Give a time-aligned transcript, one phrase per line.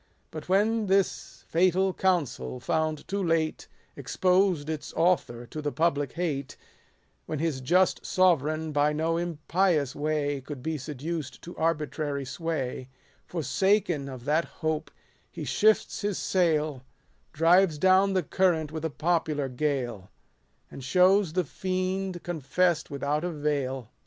[0.31, 6.57] But when this fatal counsel, found too late, Exposed its author to the public hate;
[7.27, 12.89] When his just sovereign, by no impious way Could be seduced to arbitrary sway;
[13.27, 14.89] Forsaken of that hope
[15.29, 16.83] he shifts his sail,
[17.31, 20.09] Drives down the current with a popular gale; so
[20.71, 23.91] And shows the fiend confess'd without a veil.